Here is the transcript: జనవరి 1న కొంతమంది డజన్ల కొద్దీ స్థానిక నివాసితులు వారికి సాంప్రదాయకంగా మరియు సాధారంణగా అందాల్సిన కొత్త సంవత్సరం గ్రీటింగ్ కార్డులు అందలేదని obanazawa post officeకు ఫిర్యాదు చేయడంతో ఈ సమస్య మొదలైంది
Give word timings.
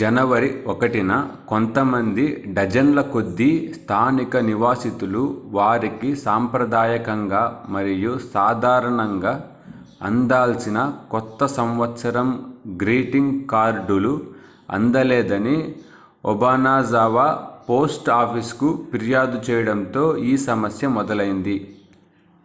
జనవరి 0.00 0.48
1న 0.72 1.14
కొంతమంది 1.48 2.24
డజన్ల 2.56 3.00
కొద్దీ 3.14 3.48
స్థానిక 3.78 4.42
నివాసితులు 4.48 5.22
వారికి 5.56 6.10
సాంప్రదాయకంగా 6.22 7.42
మరియు 7.76 8.12
సాధారంణగా 8.28 9.34
అందాల్సిన 10.00 10.78
కొత్త 11.10 11.46
సంవత్సరం 11.58 12.30
గ్రీటింగ్ 12.84 13.34
కార్డులు 13.54 14.14
అందలేదని 14.70 15.58
obanazawa 16.24 17.28
post 17.68 18.06
officeకు 18.14 18.70
ఫిర్యాదు 18.90 19.40
చేయడంతో 19.48 20.06
ఈ 20.30 20.34
సమస్య 20.50 20.88
మొదలైంది 20.98 21.58